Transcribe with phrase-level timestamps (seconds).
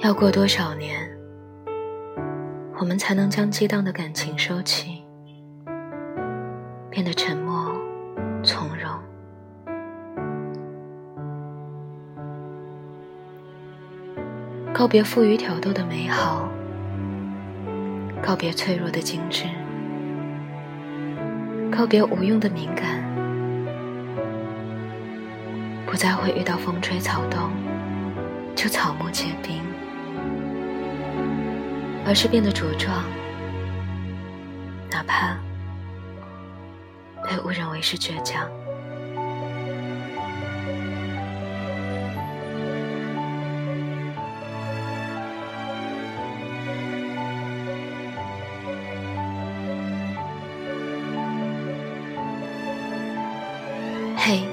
[0.00, 0.96] 要过多少年，
[2.78, 5.02] 我们才能将激荡的感情收起，
[6.88, 7.74] 变得沉默
[8.44, 8.88] 从容？
[14.72, 16.48] 告别富于挑逗的美好，
[18.22, 19.46] 告别脆弱的精致，
[21.72, 23.02] 告别无用的敏感，
[25.86, 27.50] 不再会遇到风吹草动
[28.54, 29.60] 就草木皆兵。
[32.08, 33.04] 而是变得茁壮，
[34.90, 35.36] 哪怕
[37.22, 38.48] 被误认为是倔强。
[54.16, 54.48] 嘿，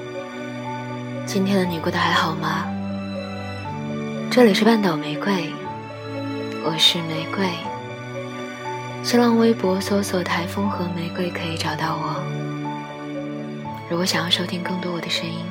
[1.24, 2.66] 今天的你过得还好吗？
[4.30, 5.50] 这里是半岛玫瑰。
[6.68, 7.48] 我是玫瑰，
[9.04, 12.20] 新浪微博搜索“台风和玫瑰”可以找到我。
[13.88, 15.46] 如果想要收听更多我的声音，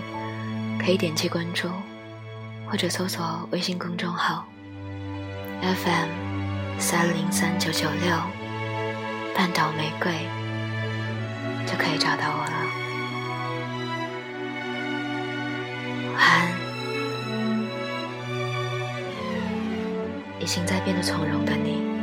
[0.77, 1.69] 可以点击关注，
[2.69, 4.45] 或者搜索微信公众号
[5.61, 6.09] FM
[6.79, 8.13] 三零三九九六
[9.33, 10.11] 半岛玫瑰，
[11.65, 12.64] 就可以找到我了。
[20.45, 21.94] 已经在变得从容的你。